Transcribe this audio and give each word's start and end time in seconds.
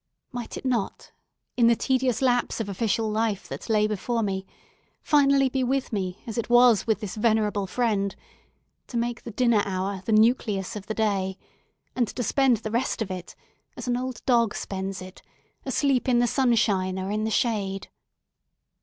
Might 0.31 0.57
it 0.57 0.65
not, 0.65 1.11
in 1.55 1.67
the 1.67 1.75
tedious 1.75 2.23
lapse 2.23 2.59
of 2.59 2.67
official 2.67 3.07
life 3.07 3.47
that 3.47 3.69
lay 3.69 3.85
before 3.85 4.23
me, 4.23 4.47
finally 5.03 5.47
be 5.47 5.63
with 5.63 5.93
me 5.93 6.23
as 6.25 6.39
it 6.39 6.49
was 6.49 6.87
with 6.87 7.01
this 7.01 7.13
venerable 7.13 7.67
friend—to 7.67 8.97
make 8.97 9.21
the 9.21 9.29
dinner 9.29 9.61
hour 9.63 10.01
the 10.03 10.11
nucleus 10.11 10.75
of 10.75 10.87
the 10.87 10.95
day, 10.95 11.37
and 11.95 12.07
to 12.07 12.23
spend 12.23 12.57
the 12.57 12.71
rest 12.71 13.03
of 13.03 13.11
it, 13.11 13.35
as 13.77 13.87
an 13.87 13.95
old 13.95 14.25
dog 14.25 14.55
spends 14.55 15.03
it, 15.03 15.21
asleep 15.67 16.09
in 16.09 16.17
the 16.17 16.25
sunshine 16.25 16.97
or 16.97 17.11
in 17.11 17.23
the 17.23 17.29
shade? 17.29 17.87